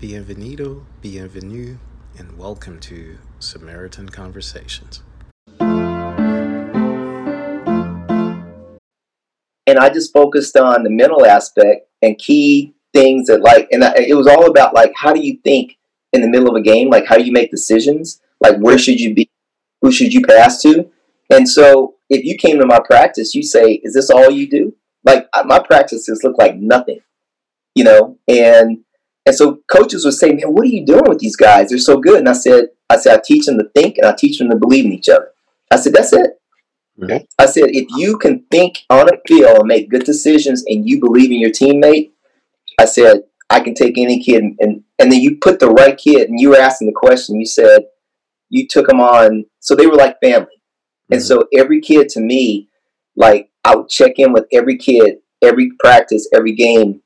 [0.00, 1.76] Bienvenido, bienvenue,
[2.16, 5.02] and welcome to Samaritan Conversations.
[9.68, 13.92] and I just focused on the mental aspect and key things that like, and I,
[13.96, 15.76] it was all about like, how do you think
[16.12, 16.88] in the middle of a game?
[16.88, 18.20] Like, how do you make decisions?
[18.40, 19.28] Like, where should you be?
[19.82, 20.90] Who should you pass to?
[21.30, 24.74] And so, if you came to my practice, you say, "Is this all you do?"
[25.04, 27.00] Like, my practices look like nothing,
[27.74, 28.16] you know.
[28.26, 28.84] And
[29.28, 31.68] and so, coaches would say, "Man, what are you doing with these guys?
[31.68, 34.14] They're so good." And I said, "I said I teach them to think, and I
[34.14, 35.30] teach them to believe in each other."
[35.70, 36.38] I said, "That's it."
[37.02, 37.26] Okay.
[37.38, 41.00] I said, if you can think on a field and make good decisions and you
[41.00, 42.10] believe in your teammate,
[42.80, 44.42] I said, I can take any kid.
[44.42, 47.38] And, and, and then you put the right kid and you were asking the question,
[47.38, 47.82] you said,
[48.50, 49.44] you took them on.
[49.60, 50.46] So they were like family.
[50.46, 51.14] Mm-hmm.
[51.14, 52.68] And so every kid to me,
[53.16, 57.00] like I would check in with every kid, every practice, every game.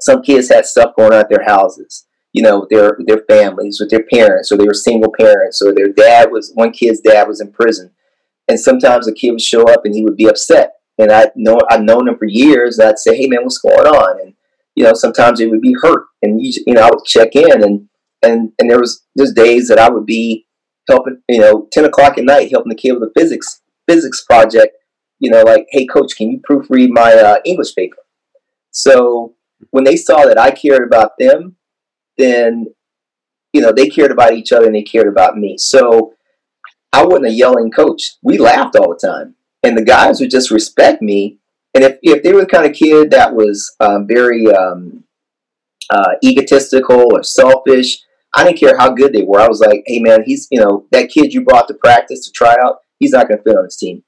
[0.00, 3.90] Some kids had stuff going on at their houses, you know, their their families, with
[3.90, 7.40] their parents, or they were single parents, or their dad was one kid's dad was
[7.40, 7.92] in prison
[8.50, 10.74] and sometimes a kid would show up and he would be upset.
[10.98, 12.78] And I know I've known him for years.
[12.78, 14.34] And I'd say, "Hey man, what's going on?" And
[14.74, 17.62] you know, sometimes it would be hurt, and you, you know, I would check in,
[17.62, 17.88] and
[18.22, 20.46] and and there was there's days that I would be
[20.88, 24.76] helping, you know, ten o'clock at night helping the kid with a physics physics project.
[25.20, 27.96] You know, like, "Hey coach, can you proofread my uh, English paper?"
[28.72, 29.34] So
[29.70, 31.56] when they saw that I cared about them,
[32.18, 32.66] then
[33.52, 35.58] you know they cared about each other and they cared about me.
[35.58, 36.14] So
[36.92, 38.16] I wasn't a yelling coach.
[38.22, 41.38] We laughed all the time, and the guys would just respect me.
[41.74, 45.04] And if, if they were the kind of kid that was um, very um,
[45.88, 47.98] uh, egotistical or selfish,
[48.34, 49.40] I didn't care how good they were.
[49.40, 52.32] I was like, hey man, he's you know that kid you brought to practice to
[52.32, 54.02] try out, he's not going to fit on this team.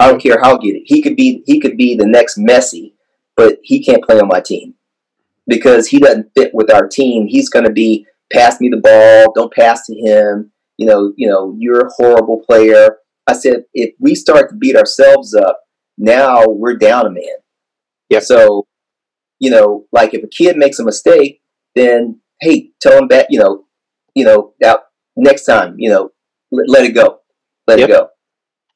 [0.00, 0.76] I don't care how good.
[0.84, 2.92] He could be he could be the next Messi,
[3.38, 4.74] but he can't play on my team
[5.46, 7.26] because he doesn't fit with our team.
[7.26, 11.28] He's going to be pass me the ball, don't pass to him you know, you
[11.28, 12.98] know, you're a horrible player.
[13.26, 15.60] I said, if we start to beat ourselves up,
[15.98, 17.24] now we're down a man.
[18.08, 18.20] Yeah.
[18.20, 18.66] So,
[19.40, 21.42] you know, like if a kid makes a mistake,
[21.74, 23.66] then hey, tell him that, you know,
[24.14, 24.80] you know, that
[25.16, 26.12] next time, you know,
[26.52, 27.20] let, let it go,
[27.66, 27.90] let yep.
[27.90, 28.08] it go.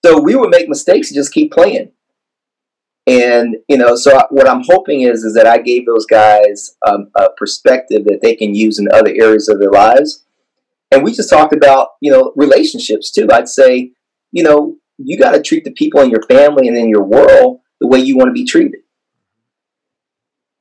[0.05, 1.93] So we would make mistakes and just keep playing.
[3.07, 7.11] And you know, so what I'm hoping is is that I gave those guys um,
[7.17, 10.25] a perspective that they can use in other areas of their lives
[10.93, 13.27] and we just talked about, you know, relationships too.
[13.33, 13.93] I'd say,
[14.31, 17.61] you know, you got to treat the people in your family and in your world
[17.81, 18.81] the way you want to be treated.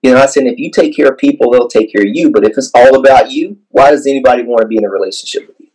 [0.01, 2.31] You know, I said, if you take care of people, they'll take care of you.
[2.31, 5.47] But if it's all about you, why does anybody want to be in a relationship
[5.47, 5.67] with you?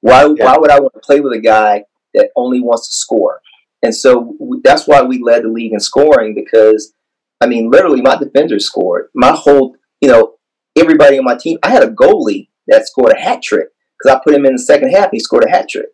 [0.00, 0.44] Why, yeah.
[0.46, 1.84] why would I want to play with a guy
[2.14, 3.40] that only wants to score?
[3.82, 6.94] And so we, that's why we led the league in scoring because,
[7.40, 9.08] I mean, literally my defenders scored.
[9.14, 10.34] My whole, you know,
[10.76, 13.68] everybody on my team, I had a goalie that scored a hat trick
[13.98, 15.10] because I put him in the second half.
[15.12, 15.88] He scored a hat trick.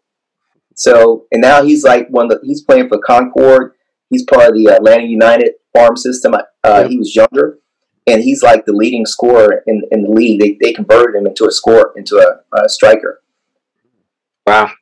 [0.74, 3.72] So and now he's like one of the, he's playing for Concorde.
[4.10, 6.34] He's part of the Atlanta United farm system.
[6.62, 6.88] Uh.
[6.88, 7.58] He was younger,
[8.06, 10.40] and he's like the leading scorer in, in the league.
[10.40, 13.22] They, they converted him into a score into a, a striker.
[14.46, 14.72] Wow.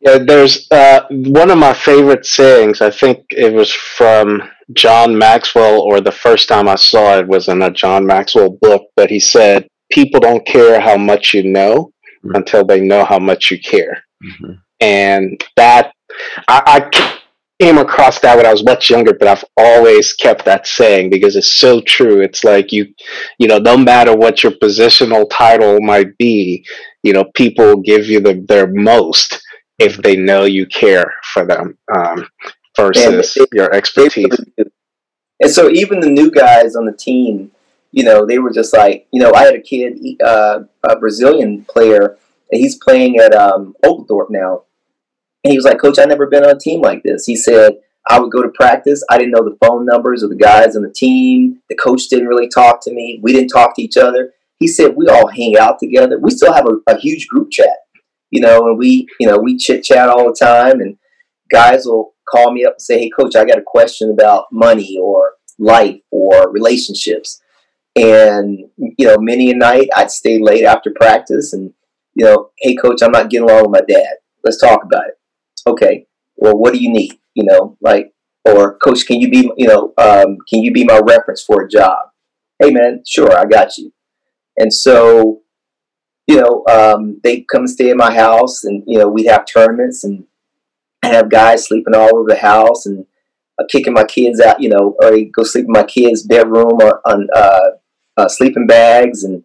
[0.00, 2.80] Yeah, there's uh, one of my favorite sayings.
[2.80, 4.42] I think it was from
[4.72, 8.88] John Maxwell, or the first time I saw it was in a John Maxwell book.
[8.94, 11.92] But he said, people don't care how much you know
[12.24, 12.34] mm-hmm.
[12.34, 14.04] until they know how much you care.
[14.22, 14.52] Mm-hmm.
[14.80, 15.92] And that,
[16.48, 17.12] I, I,
[17.58, 21.36] came across that when I was much younger, but I've always kept that saying because
[21.36, 22.20] it's so true.
[22.20, 22.86] It's like you,
[23.38, 26.66] you know, no matter what your positional title might be,
[27.02, 29.42] you know, people give you the, their most
[29.78, 32.26] if they know you care for them um,
[32.76, 34.38] versus it, your expertise.
[35.38, 37.50] And so even the new guys on the team,
[37.92, 41.64] you know, they were just like, you know, I had a kid, uh, a Brazilian
[41.64, 42.16] player,
[42.50, 44.62] and he's playing at um, Oglethorpe now.
[45.44, 47.26] And he was like, Coach, I've never been on a team like this.
[47.26, 47.78] He said,
[48.08, 49.04] I would go to practice.
[49.10, 51.60] I didn't know the phone numbers of the guys on the team.
[51.68, 53.18] The coach didn't really talk to me.
[53.22, 54.32] We didn't talk to each other.
[54.58, 56.18] He said, we all hang out together.
[56.18, 57.85] We still have a, a huge group chat,
[58.30, 60.80] you know, and we, you know, we chit chat all the time.
[60.80, 60.98] And
[61.50, 64.98] guys will call me up and say, hey, coach, I got a question about money
[65.00, 67.40] or life or relationships.
[67.94, 71.72] And, you know, many a night I'd stay late after practice and,
[72.14, 74.16] you know, hey, coach, I'm not getting along with my dad.
[74.44, 75.18] Let's talk about it.
[75.66, 76.06] Okay.
[76.36, 77.18] Well, what do you need?
[77.34, 78.12] You know, like,
[78.44, 81.68] or coach, can you be, you know, um, can you be my reference for a
[81.68, 81.98] job?
[82.58, 83.92] Hey, man, sure, I got you.
[84.56, 85.42] And so,
[86.26, 89.46] you know, um, they come and stay in my house, and you know, we'd have
[89.46, 90.24] tournaments, and
[91.02, 93.06] I have guys sleeping all over the house, and
[93.58, 96.92] uh, kicking my kids out, you know, or go sleep in my kids' bedroom on,
[97.04, 97.70] on uh,
[98.16, 99.44] uh, sleeping bags, and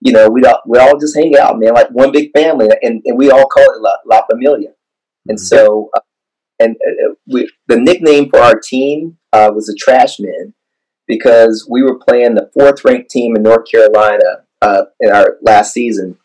[0.00, 3.02] you know we all we all just hang out, man, like one big family, and,
[3.04, 4.70] and we all call it La, La Familia.
[5.28, 5.44] And mm-hmm.
[5.44, 6.00] so, uh,
[6.60, 10.54] and uh, we, the nickname for our team uh, was the Trash Men
[11.06, 15.72] because we were playing the fourth ranked team in North Carolina uh, in our last
[15.72, 16.16] season.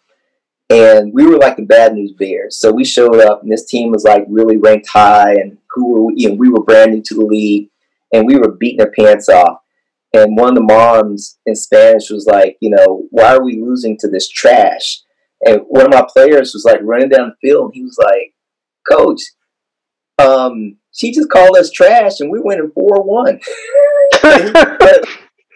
[0.69, 2.59] And we were like the bad news bears.
[2.59, 6.01] So we showed up, and this team was like really ranked high, and who were
[6.07, 6.13] we?
[6.17, 7.69] You know, we were brand new to the league,
[8.11, 9.59] and we were beating our pants off.
[10.13, 13.97] And one of the moms in Spanish was like, you know, why are we losing
[13.99, 15.01] to this trash?
[15.45, 18.33] And one of my players was like running down the field, and he was like,
[18.89, 19.21] Coach,
[20.17, 23.39] um, she just called us trash, and we went in four one.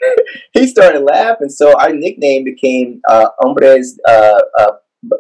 [0.54, 4.72] he started laughing, so our nickname became uh, "Hombres uh, uh,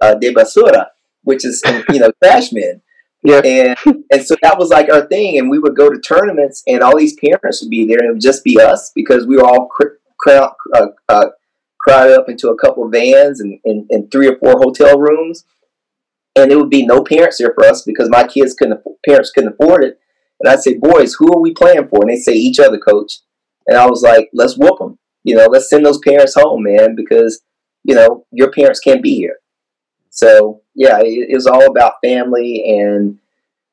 [0.01, 0.87] uh, de Basura,"
[1.23, 2.81] which is you know trash men.
[3.23, 3.41] Yeah.
[3.43, 3.77] And
[4.11, 6.97] and so that was like our thing, and we would go to tournaments, and all
[6.97, 9.67] these parents would be there, and it would just be us because we were all
[9.67, 11.29] cr- crowd, uh, uh,
[11.79, 15.45] crowded up into a couple of vans and, and, and, three or four hotel rooms,
[16.35, 19.53] and it would be no parents there for us because my kids couldn't, parents couldn't
[19.53, 19.99] afford it.
[20.39, 21.99] And I'd say, boys, who are we playing for?
[22.01, 23.19] And they say each other, coach.
[23.67, 24.97] And I was like, let's whoop them.
[25.23, 27.41] You know, let's send those parents home, man, because
[27.83, 29.37] you know your parents can't be here.
[30.19, 33.18] So yeah, it, it was all about family, and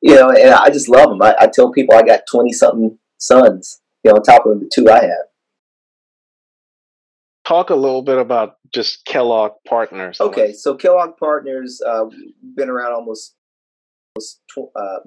[0.01, 1.21] you know, and I just love them.
[1.21, 4.71] I, I tell people I got twenty something sons, you know, on top of the
[4.73, 5.27] two I have.
[7.45, 10.21] Talk a little bit about just Kellogg Partners.
[10.21, 12.05] Okay, so Kellogg Partners uh,
[12.55, 13.35] been around almost,
[14.17, 14.41] almost
[14.77, 14.99] uh,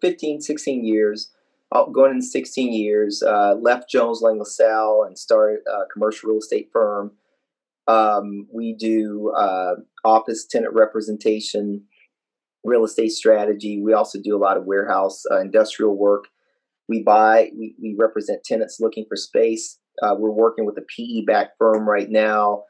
[0.00, 1.30] 15, 16 years.
[1.72, 6.40] Uh, going in 16 years, uh, left Jones Lang LaSalle and started a commercial real
[6.40, 7.12] estate firm.
[7.90, 11.82] Um, we do uh, office tenant representation,
[12.64, 13.80] real estate strategy.
[13.82, 16.24] We also do a lot of warehouse uh, industrial work.
[16.88, 19.78] We buy, we, we represent tenants looking for space.
[20.02, 22.62] Uh, we're working with a PE backed firm right now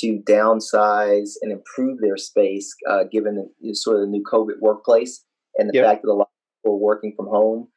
[0.00, 5.24] to downsize and improve their space, uh, given the, sort of the new COVID workplace
[5.56, 5.86] and the yep.
[5.86, 7.68] fact that a lot of people are working from home.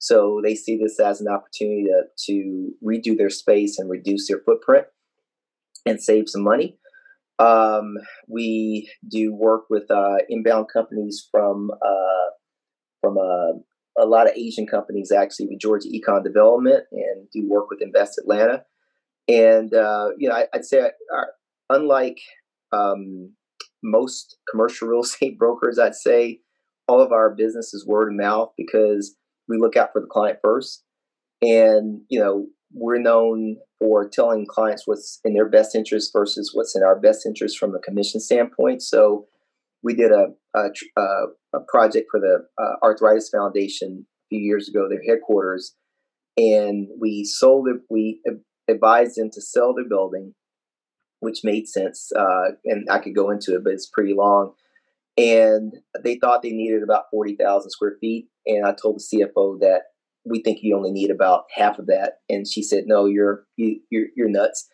[0.00, 4.40] So they see this as an opportunity to, to redo their space and reduce their
[4.44, 4.86] footprint
[5.86, 6.76] and save some money.
[7.38, 7.94] Um,
[8.26, 12.30] we do work with uh, inbound companies from uh,
[13.00, 13.52] from a,
[14.00, 17.82] uh, a lot of Asian companies, actually, with Georgia Econ Development, and do work with
[17.82, 18.64] Invest Atlanta.
[19.28, 21.28] And uh, you know, I, would say, our,
[21.70, 22.18] unlike
[22.72, 23.32] um,
[23.82, 26.40] most commercial real estate brokers, I'd say
[26.88, 29.14] all of our business is word of mouth because
[29.46, 30.82] we look out for the client first.
[31.40, 36.76] And, you know, we're known for telling clients what's in their best interest versus what's
[36.76, 38.82] in our best interest from a commission standpoint.
[38.82, 39.26] So
[39.82, 40.68] we did a, a,
[41.54, 45.74] a project for the uh, Arthritis Foundation a few years ago, their headquarters,
[46.36, 47.80] and we sold it.
[47.88, 48.20] We
[48.68, 50.34] advised them to sell their building,
[51.20, 52.10] which made sense.
[52.14, 54.52] Uh, and I could go into it, but it's pretty long
[55.18, 55.74] and
[56.04, 58.28] they thought they needed about 40,000 square feet.
[58.46, 59.82] And I told the CFO that
[60.24, 62.14] we think you only need about half of that.
[62.28, 64.68] And she said, no, you're, you, you're, you're nuts.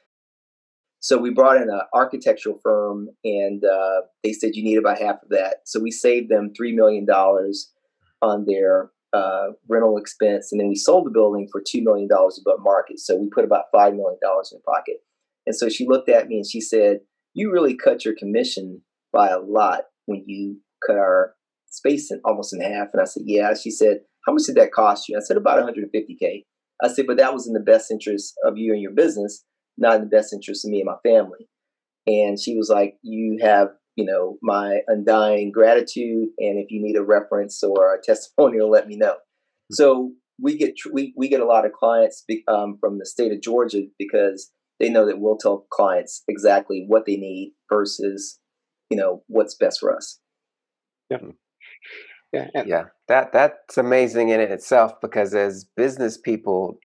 [1.01, 5.17] So we brought in an architectural firm and uh, they said you need about half
[5.23, 5.57] of that.
[5.67, 7.07] So we saved them $3 million
[8.23, 10.51] on their uh, rental expense.
[10.51, 13.01] And then we sold the building for $2 million above market.
[13.01, 14.97] So we put about $5 million in pocket.
[15.47, 17.01] And so she looked at me and she said,
[17.35, 18.81] you really cut your commission
[19.13, 21.35] by a lot when you cut our
[21.67, 22.89] space in almost in half?
[22.93, 23.53] And I said, yeah.
[23.55, 25.17] She said, how much did that cost you?
[25.17, 26.45] I said, about 150K.
[26.83, 29.45] I said, but that was in the best interest of you and your business,
[29.79, 31.49] not in the best interest of me and my family.
[32.07, 36.29] And she was like, you have, you know, my undying gratitude.
[36.39, 39.15] And if you need a reference or a testimonial, let me know.
[39.15, 39.75] Mm-hmm.
[39.75, 43.41] So we get we, we get a lot of clients um, from the state of
[43.41, 44.51] Georgia because
[44.81, 48.41] they know that we'll tell clients exactly what they need versus
[48.91, 50.19] you know what's best for us.
[51.09, 51.19] Yeah.
[52.35, 56.79] Yeah, yeah, that that's amazing in it itself because as business people,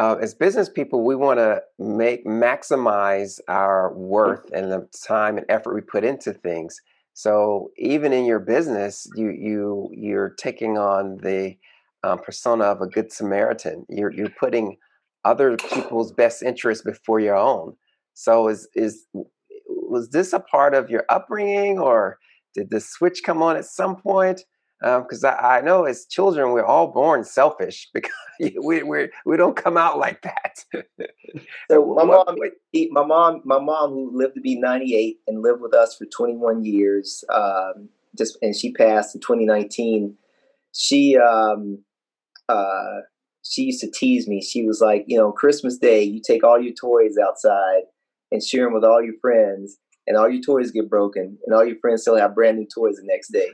[0.00, 5.46] uh, as business people, we want to make maximize our worth and the time and
[5.48, 6.80] effort we put into things.
[7.14, 11.56] So even in your business, you you you're taking on the
[12.04, 13.86] um, persona of a good Samaritan.
[13.88, 14.78] You're you're putting
[15.24, 17.76] other people's best interests before your own.
[18.14, 19.06] So is is
[19.68, 22.18] was this a part of your upbringing or
[22.54, 24.42] did the switch come on at some point?
[24.80, 28.12] Because um, I, I, know as children we're all born selfish because
[28.62, 30.64] we we we don't come out like that.
[31.70, 32.36] so my mom,
[32.90, 36.06] my mom, my mom, who lived to be ninety eight and lived with us for
[36.06, 40.16] twenty one years, um, just and she passed in twenty nineteen.
[40.72, 41.84] She um,
[42.48, 43.00] uh,
[43.42, 44.42] she used to tease me.
[44.42, 47.82] She was like, you know, Christmas Day, you take all your toys outside
[48.32, 51.64] and share them with all your friends, and all your toys get broken, and all
[51.64, 53.50] your friends still have brand new toys the next day.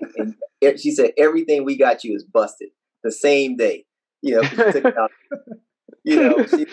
[0.62, 2.71] And she said, everything we got you is busted
[3.02, 3.85] the same day.
[4.23, 5.09] You know,
[6.04, 6.66] you know, she,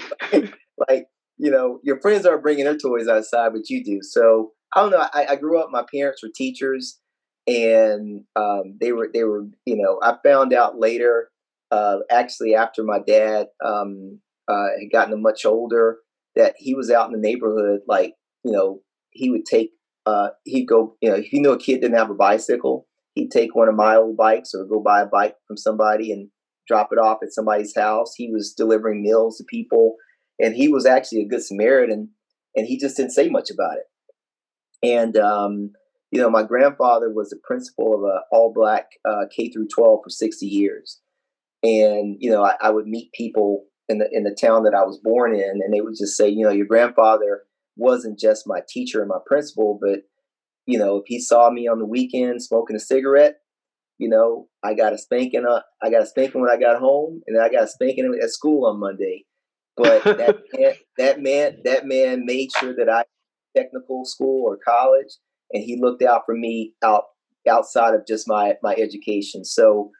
[0.90, 1.08] like,
[1.38, 4.00] you know, your friends aren't bringing their toys outside, but you do.
[4.02, 5.08] So I don't know.
[5.14, 5.70] I, I grew up.
[5.72, 7.00] My parents were teachers,
[7.46, 9.46] and um, they were they were.
[9.66, 11.30] You know, I found out later.
[11.70, 15.98] Uh, actually, after my dad um, uh, had gotten much older,
[16.36, 17.82] that he was out in the neighborhood.
[17.88, 18.82] Like, you know,
[19.18, 19.72] he would take.
[20.06, 20.96] Uh, he'd go.
[21.02, 23.76] You know, if he knew a kid didn't have a bicycle, he'd take one of
[23.76, 26.30] my old bikes or go buy a bike from somebody and
[26.68, 28.14] drop it off at somebody's house.
[28.16, 29.96] He was delivering meals to people,
[30.40, 32.10] and he was actually a good Samaritan.
[32.56, 33.86] And he just didn't say much about it.
[34.84, 35.72] And um,
[36.12, 40.00] you know, my grandfather was the principal of a all black uh, K through 12
[40.04, 41.00] for 60 years.
[41.64, 44.84] And you know, I, I, would meet people in the in the town that I
[44.84, 47.44] was born in, and they would just say, you know, your grandfather
[47.78, 50.02] wasn't just my teacher and my principal, but
[50.66, 53.38] you know, if he saw me on the weekend smoking a cigarette,
[53.98, 55.46] you know, I got a spanking.
[55.50, 58.18] Uh, I got a spanking when I got home, and then I got a spanking
[58.22, 59.26] at school on Monday.
[59.76, 63.06] But that man, that man, that man made sure that I
[63.56, 65.18] technical school or college,
[65.52, 67.06] and he looked out for me out
[67.50, 69.46] outside of just my my education.
[69.46, 69.92] So,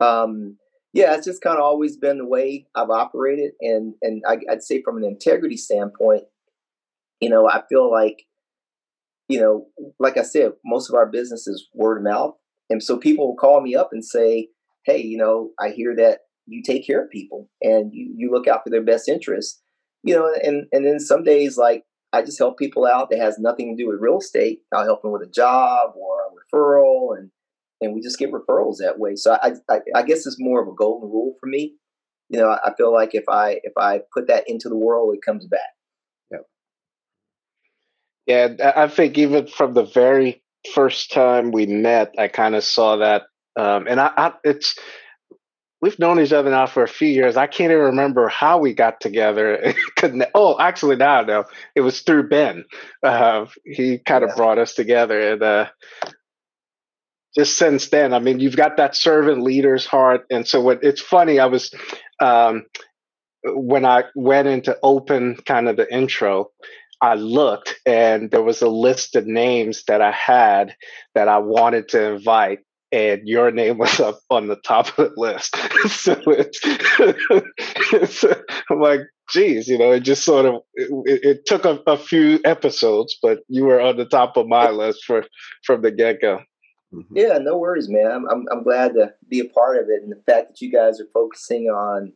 [0.00, 0.58] um,
[0.92, 4.62] yeah, it's just kind of always been the way I've operated, and and I, I'd
[4.62, 6.24] say from an integrity standpoint,
[7.22, 8.24] you know, I feel like,
[9.28, 9.66] you know,
[10.00, 12.34] like I said, most of our business is word of mouth,
[12.68, 14.48] and so people will call me up and say,
[14.84, 18.48] "Hey, you know, I hear that you take care of people and you you look
[18.48, 19.62] out for their best interests."
[20.02, 23.38] You know, and and then some days like I just help people out that has
[23.38, 24.62] nothing to do with real estate.
[24.74, 27.30] I'll help them with a job or a referral, and
[27.80, 29.14] and we just get referrals that way.
[29.14, 31.76] So I, I, I guess it's more of a golden rule for me.
[32.28, 35.22] You know, I feel like if I if I put that into the world, it
[35.24, 35.60] comes back.
[38.26, 38.72] Yeah.
[38.76, 40.42] I think even from the very
[40.74, 43.22] first time we met, I kind of saw that,
[43.56, 44.76] um, and I, I it's
[45.82, 47.36] we've known each other now for a few years.
[47.36, 49.74] I can't even remember how we got together.
[50.34, 52.64] oh, actually, now I know it was through Ben.
[53.02, 54.36] Uh, he kind of yeah.
[54.36, 55.66] brought us together, and uh,
[57.34, 60.24] just since then, I mean, you've got that servant leader's heart.
[60.30, 61.74] And so, what it's funny, I was
[62.20, 62.64] um,
[63.44, 66.50] when I went into open kind of the intro.
[67.02, 70.76] I looked and there was a list of names that I had
[71.14, 72.60] that I wanted to invite
[72.92, 75.56] and your name was up on the top of the list.
[75.88, 76.60] so it's,
[77.92, 78.24] it's,
[78.70, 82.38] I'm like, geez, you know, it just sort of it, it took a, a, few
[82.44, 85.24] episodes, but you were on the top of my list for
[85.64, 86.40] from the get go.
[86.92, 87.16] Mm-hmm.
[87.16, 88.10] Yeah, no worries, man.
[88.10, 90.70] I'm, I'm I'm glad to be a part of it, and the fact that you
[90.70, 92.12] guys are focusing on,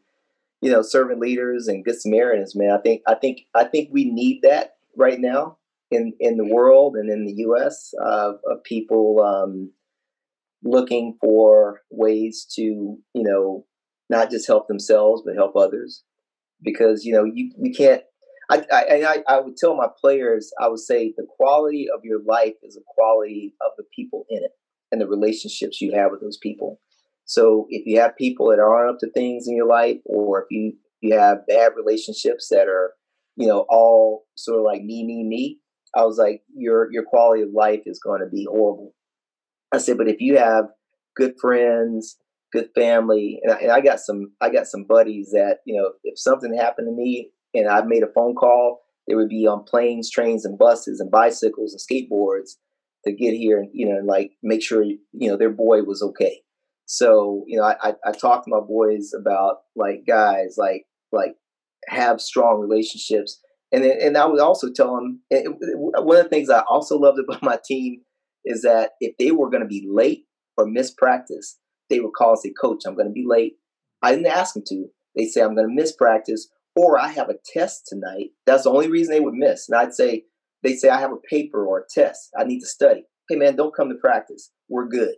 [0.60, 2.72] you know, servant leaders and good Samaritans, man.
[2.72, 5.58] I think I think I think we need that right now
[5.90, 7.92] in in the world and in the U.S.
[8.02, 9.20] Uh, of people.
[9.22, 9.70] Um,
[10.66, 13.64] looking for ways to, you know,
[14.08, 16.02] not just help themselves but help others.
[16.62, 18.02] Because you know you you can't.
[18.50, 22.54] I I, I would tell my players I would say the quality of your life
[22.62, 24.52] is the quality of the people in it
[24.90, 26.80] and the relationships you have with those people.
[27.26, 30.46] So if you have people that aren't up to things in your life, or if
[30.50, 30.72] you
[31.02, 32.94] you have bad relationships that are,
[33.36, 35.58] you know, all sort of like me, me, me,
[35.94, 38.94] I was like, your your quality of life is going to be horrible.
[39.72, 40.66] I said, but if you have
[41.16, 42.16] good friends,
[42.52, 45.92] good family, and I, and I got some, I got some buddies that you know,
[46.04, 49.64] if something happened to me and I made a phone call, they would be on
[49.64, 52.56] planes, trains, and buses, and bicycles and skateboards
[53.04, 56.02] to get here and you know, and like make sure you know their boy was
[56.02, 56.42] okay.
[56.86, 61.36] So you know, I, I, I talk to my boys about like guys, like like
[61.88, 63.40] have strong relationships,
[63.72, 65.20] and then, and I would also tell them.
[65.30, 68.02] It, it, one of the things I also loved about my team
[68.44, 70.24] is that if they were going to be late
[70.56, 71.58] or miss practice,
[71.90, 73.54] they would call and say, Coach, I'm going to be late.
[74.02, 74.86] I didn't ask them to.
[75.16, 78.30] They say, I'm going to miss practice or I have a test tonight.
[78.46, 79.68] That's the only reason they would miss.
[79.68, 80.24] And I'd say,
[80.62, 82.30] they say, I have a paper or a test.
[82.38, 83.04] I need to study.
[83.28, 84.52] Hey, man, don't come to practice.
[84.68, 85.14] We're good.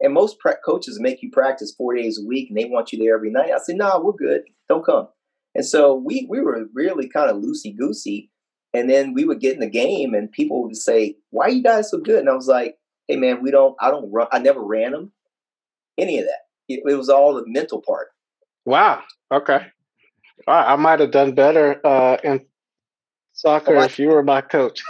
[0.00, 2.98] And most pre- coaches make you practice four days a week and they want you
[2.98, 3.50] there every night.
[3.54, 4.42] I say, no, nah, we're good.
[4.68, 5.08] Don't come.
[5.56, 8.30] And so we, we were really kind of loosey goosey
[8.74, 11.62] and then we would get in the game and people would say, Why are you
[11.62, 12.20] guys so good?
[12.20, 12.76] And I was like,
[13.08, 15.12] Hey man, we don't I don't run I never ran them.
[15.96, 16.40] Any of that.
[16.68, 18.08] It, it was all the mental part.
[18.66, 19.02] Wow.
[19.32, 19.66] Okay.
[20.46, 22.44] I might have done better uh, in
[23.32, 24.82] soccer oh, if you were my coach.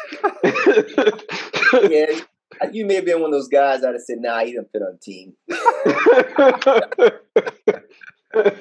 [1.73, 2.21] yeah,
[2.73, 4.83] you may have been one of those guys I'd have said, nah, he doesn't fit
[4.83, 5.33] on the team.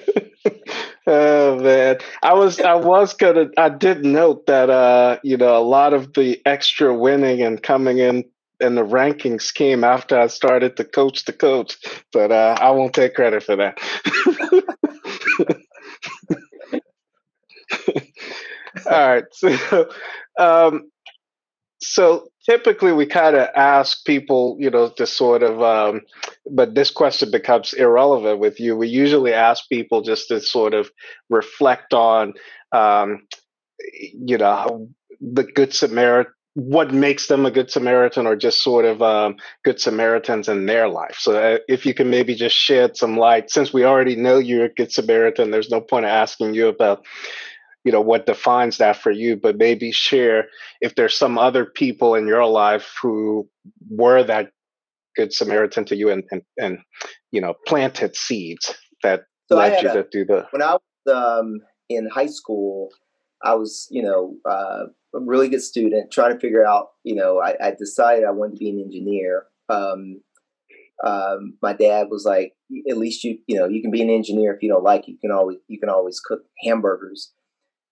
[1.08, 5.62] Oh man, I was I was gonna I did note that uh you know a
[5.62, 8.24] lot of the extra winning and coming in
[8.60, 11.78] and the rankings came after I started to coach the coach,
[12.12, 13.78] but uh, I won't take credit for that.
[18.86, 19.90] All right, so
[20.40, 20.90] um,
[21.86, 26.02] so typically we kind of ask people, you know, to sort of, um,
[26.50, 28.76] but this question becomes irrelevant with you.
[28.76, 30.92] We usually ask people just to sort of
[31.30, 32.34] reflect on,
[32.72, 33.28] um,
[33.92, 34.90] you know,
[35.22, 39.80] the Good Samaritan, what makes them a Good Samaritan, or just sort of um, Good
[39.80, 41.18] Samaritans in their life.
[41.20, 44.66] So uh, if you can maybe just shed some light, since we already know you're
[44.66, 47.06] a Good Samaritan, there's no point asking you about
[47.86, 50.48] you know what defines that for you but maybe share
[50.82, 53.48] if there's some other people in your life who
[53.90, 54.52] were that
[55.16, 56.80] good samaritan to you and and, and
[57.32, 60.82] you know planted seeds that so led you a, to do the when i was
[61.16, 62.90] um, in high school
[63.44, 67.40] i was you know uh, a really good student trying to figure out you know
[67.40, 69.46] i, I decided i wanted to be an engineer.
[69.68, 70.22] Um,
[71.04, 72.54] um, my dad was like
[72.90, 75.12] at least you you know you can be an engineer if you don't like it,
[75.12, 77.34] you can always you can always cook hamburgers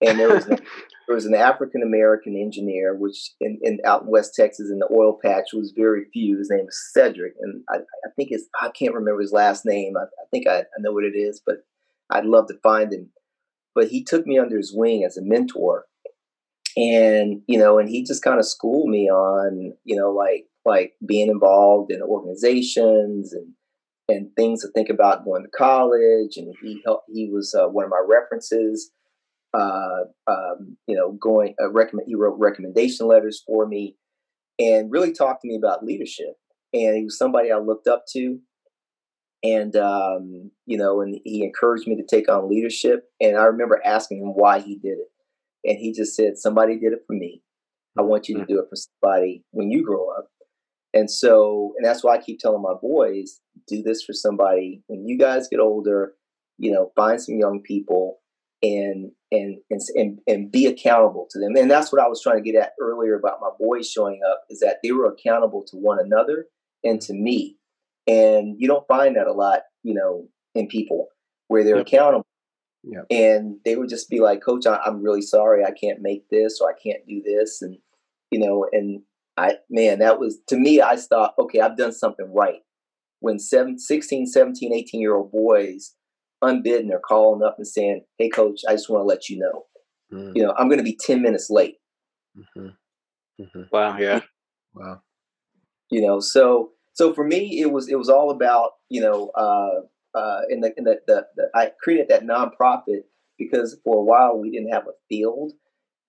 [0.06, 0.58] and there was an,
[1.08, 4.90] there was an African American engineer, which in, in, out in West Texas in the
[4.92, 6.38] oil patch was very few.
[6.38, 9.94] His name was Cedric, and I, I think it's I can't remember his last name.
[9.98, 11.58] I, I think I, I, know what it is, but
[12.10, 13.10] I'd love to find him.
[13.76, 15.86] But he took me under his wing as a mentor,
[16.78, 20.94] and you know, and he just kind of schooled me on you know like like
[21.06, 23.54] being involved in organizations and
[24.10, 26.38] and things to think about going to college.
[26.38, 27.10] And he helped.
[27.12, 28.92] He was uh, one of my references
[29.54, 32.08] uh, um, you know, going uh, recommend.
[32.08, 33.96] He wrote recommendation letters for me,
[34.60, 36.36] and really talked to me about leadership.
[36.74, 38.40] And he was somebody I looked up to,
[39.44, 43.06] and um, you know, and he encouraged me to take on leadership.
[43.22, 46.94] And I remember asking him why he did it, and he just said, "Somebody did
[46.94, 47.44] it for me.
[47.98, 48.54] I want you to mm-hmm.
[48.54, 50.30] do it for somebody when you grow up."
[50.96, 55.08] And so, and that's why I keep telling my boys, do this for somebody when
[55.08, 56.14] you guys get older.
[56.60, 58.20] You know, find some young people
[58.64, 61.56] and and and and be accountable to them.
[61.58, 64.44] And that's what I was trying to get at earlier about my boys showing up
[64.50, 66.46] is that they were accountable to one another
[66.84, 67.58] and to me.
[68.08, 71.08] And you don't find that a lot, you know, in people
[71.50, 71.88] where they're yep.
[71.88, 72.26] accountable.
[72.84, 73.06] Yep.
[73.12, 76.60] And they would just be like, Coach, I, I'm really sorry I can't make this
[76.62, 77.62] or I can't do this.
[77.62, 77.78] And,
[78.32, 79.02] you know, and
[79.38, 82.60] I, man, that was to me, I thought, okay, I've done something right.
[83.20, 85.96] When seven, 16, 17, 18 year old boys
[86.44, 89.66] unbidden are calling up and saying, "Hey, coach, I just want to let you know,
[90.12, 90.32] mm.
[90.36, 91.78] you know, I'm going to be ten minutes late."
[92.38, 93.44] Mm-hmm.
[93.44, 93.62] Mm-hmm.
[93.72, 93.98] Wow.
[93.98, 94.22] Yeah.
[94.74, 95.02] Wow.
[95.90, 100.18] You know, so so for me, it was it was all about you know, uh,
[100.18, 103.02] uh, in the in the, the, the I created that nonprofit
[103.40, 105.54] because for a while we didn't have a field,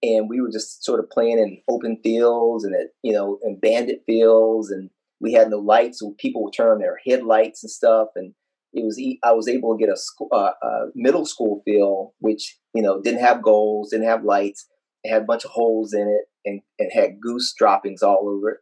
[0.03, 3.59] and we were just sort of playing in open fields and at you know in
[3.59, 7.71] bandit fields, and we had no lights, so people would turn on their headlights and
[7.71, 8.35] stuff, and
[8.75, 12.59] it was I was able to get a, school, uh, a middle school feel, which
[12.75, 14.67] you know didn't have goals, didn't have lights,
[15.05, 18.51] it had a bunch of holes in it, and, and had goose droppings all over
[18.51, 18.59] it.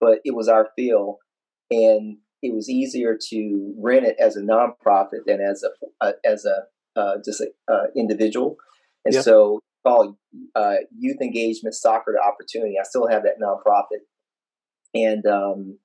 [0.00, 1.18] But it was our feel,
[1.70, 7.00] and it was easier to rent it as a nonprofit than as a, as a
[7.00, 8.56] uh, just an uh, individual.
[9.04, 9.24] And yep.
[9.24, 10.16] so called
[10.54, 12.76] uh, Youth Engagement Soccer to Opportunity.
[12.78, 14.04] I still have that nonprofit,
[14.94, 15.78] and um,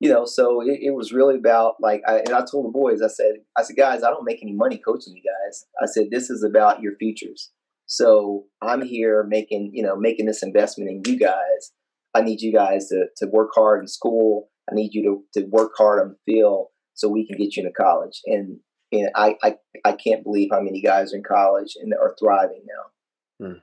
[0.00, 3.00] you know, so it, it, was really about like, I, and I told the boys,
[3.00, 5.64] I said, I said, guys, I don't make any money coaching you guys.
[5.82, 7.50] I said, this is about your futures.
[7.86, 11.72] So I'm here making, you know, making this investment in you guys.
[12.14, 14.50] I need you guys to, to work hard in school.
[14.70, 17.62] I need you to, to work hard on the field so we can get you
[17.62, 18.20] into college.
[18.26, 18.58] And,
[18.92, 22.64] and I, I, I can't believe how many guys are in college and are thriving
[22.66, 23.46] now.
[23.46, 23.58] Hmm.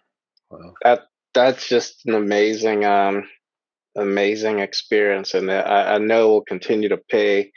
[0.50, 0.74] Wow.
[0.84, 1.02] That,
[1.34, 3.24] that's just an amazing, um,
[3.96, 7.52] amazing experience, and I, I know will continue to pay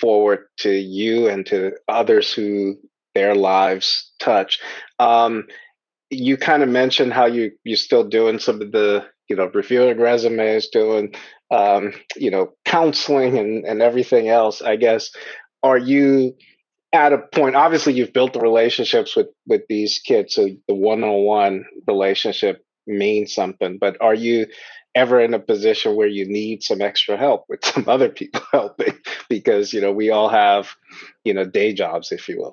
[0.00, 2.76] forward to you and to others who
[3.14, 4.60] their lives touch.
[4.98, 5.44] Um,
[6.10, 9.98] you kind of mentioned how you you're still doing some of the you know reviewing
[9.98, 11.14] resumes, doing
[11.50, 14.62] um, you know counseling and and everything else.
[14.62, 15.10] I guess
[15.62, 16.34] are you
[16.92, 17.56] at a point?
[17.56, 22.64] Obviously, you've built the relationships with with these kids, so the one on one relationship
[22.86, 23.78] means something.
[23.78, 24.46] But are you
[24.94, 28.98] ever in a position where you need some extra help with some other people helping
[29.28, 30.74] because you know we all have
[31.24, 32.52] you know day jobs if you will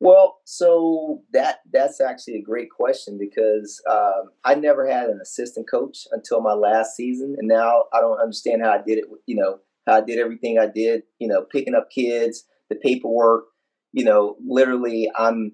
[0.00, 5.68] well so that that's actually a great question because um, i never had an assistant
[5.70, 9.36] coach until my last season and now i don't understand how i did it you
[9.36, 13.44] know how i did everything i did you know picking up kids the paperwork
[13.92, 15.52] you know literally i'm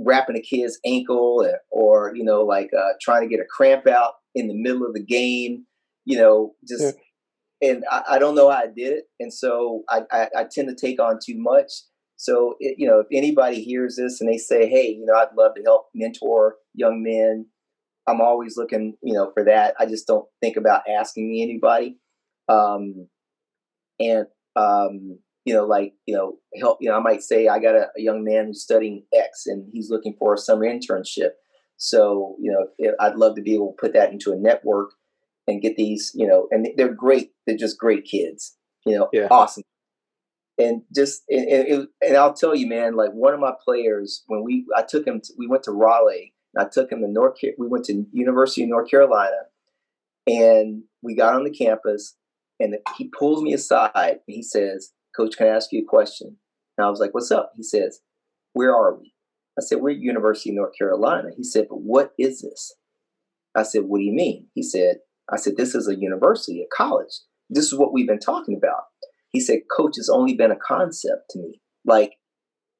[0.00, 3.86] wrapping a kid's ankle or, or you know like uh, trying to get a cramp
[3.86, 5.66] out in the middle of the game
[6.04, 6.96] you know just
[7.60, 7.70] yeah.
[7.70, 10.68] and I, I, don't know how i did it and so I, I, I tend
[10.68, 11.70] to take on too much.
[12.16, 15.36] So it, you know if anybody hears this and they say hey you know i'd
[15.36, 17.46] love to help mentor young men
[18.06, 19.74] i'm always looking you know for that.
[19.78, 21.96] I just don't think about asking anybody.
[22.48, 23.08] Um,
[24.00, 27.74] and um, you know, like, you know, help, you know, I might say I got
[27.74, 31.30] a, a young man who's studying X and he's looking for a summer internship.
[31.76, 34.90] So, you know, I'd love to be able to put that into a network
[35.46, 37.30] and get these, you know, and they're great.
[37.46, 39.28] They're just great kids, you know, yeah.
[39.30, 39.62] awesome.
[40.58, 44.44] And just, and, and, and, I'll tell you, man, like one of my players, when
[44.44, 47.38] we, I took him, to, we went to Raleigh and I took him to North,
[47.42, 49.36] we went to University of North Carolina
[50.26, 52.14] and we got on the campus
[52.58, 56.36] and he pulls me aside and he says, Coach, can I ask you a question?
[56.76, 57.52] And I was like, What's up?
[57.56, 58.00] He says,
[58.52, 59.12] Where are we?
[59.58, 61.28] I said, We're at University of North Carolina.
[61.36, 62.74] He said, But what is this?
[63.56, 64.46] I said, What do you mean?
[64.54, 64.98] He said,
[65.30, 67.20] I said, This is a university, a college.
[67.48, 68.82] This is what we've been talking about.
[69.30, 71.60] He said, Coach, has only been a concept to me.
[71.84, 72.14] Like,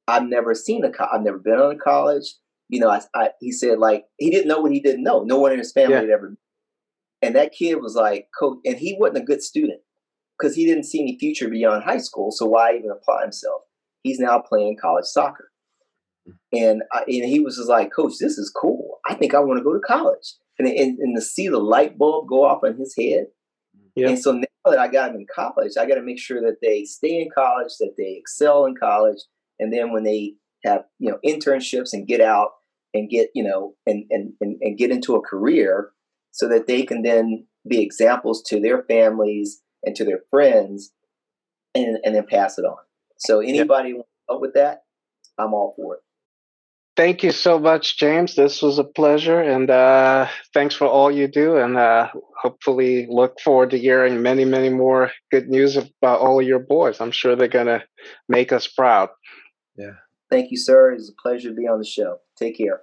[0.09, 2.35] I've never seen a, co- I've never been on a college.
[2.69, 5.23] You know, I, I, he said, like, he didn't know what he didn't know.
[5.25, 6.01] No one in his family yeah.
[6.03, 6.37] had ever.
[7.23, 9.81] And that kid was like, Coach, and he wasn't a good student
[10.41, 12.31] because he didn't see any future beyond high school.
[12.31, 13.63] So why even apply himself?
[14.03, 15.51] He's now playing college soccer.
[16.53, 18.99] And, I, and he was just like, Coach, this is cool.
[19.09, 20.35] I think I want to go to college.
[20.59, 23.27] And, and, and to see the light bulb go off in his head.
[23.97, 26.59] And so now that I got him in college, I got to make sure that
[26.63, 29.19] they stay in college, that they excel in college.
[29.59, 32.51] And then when they have, you know, internships and get out
[32.95, 35.91] and get, you know, and, and, and, and get into a career
[36.31, 40.93] so that they can then be examples to their families and to their friends
[41.75, 42.79] and, and then pass it on.
[43.19, 44.07] So anybody yep.
[44.29, 44.83] help with that,
[45.39, 46.01] I'm all for it.
[46.97, 48.35] Thank you so much, James.
[48.35, 51.57] This was a pleasure, and uh, thanks for all you do.
[51.57, 52.11] And uh,
[52.43, 57.01] hopefully, look forward to hearing many, many more good news about all of your boys.
[57.01, 57.85] I'm sure they're gonna
[58.29, 59.09] make us proud.
[59.77, 59.95] Yeah.
[60.31, 60.93] Thank you, sir.
[60.93, 62.19] It's a pleasure to be on the show.
[62.37, 62.83] Take care.